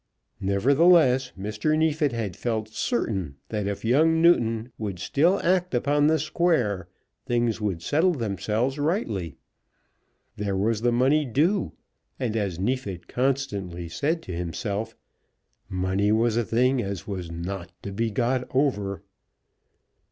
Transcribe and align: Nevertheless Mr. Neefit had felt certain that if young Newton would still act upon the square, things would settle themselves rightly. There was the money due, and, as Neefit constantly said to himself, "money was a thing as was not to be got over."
Nevertheless 0.39 1.31
Mr. 1.37 1.77
Neefit 1.77 2.11
had 2.11 2.35
felt 2.35 2.69
certain 2.69 3.35
that 3.49 3.67
if 3.67 3.85
young 3.85 4.19
Newton 4.19 4.71
would 4.79 4.97
still 4.97 5.39
act 5.43 5.75
upon 5.75 6.07
the 6.07 6.17
square, 6.17 6.87
things 7.27 7.61
would 7.61 7.83
settle 7.83 8.13
themselves 8.13 8.79
rightly. 8.79 9.35
There 10.37 10.57
was 10.57 10.81
the 10.81 10.91
money 10.91 11.23
due, 11.23 11.73
and, 12.19 12.35
as 12.35 12.57
Neefit 12.57 13.07
constantly 13.07 13.87
said 13.87 14.23
to 14.23 14.31
himself, 14.35 14.95
"money 15.69 16.11
was 16.11 16.35
a 16.35 16.43
thing 16.43 16.81
as 16.81 17.05
was 17.05 17.29
not 17.29 17.71
to 17.83 17.91
be 17.91 18.09
got 18.09 18.47
over." 18.55 19.03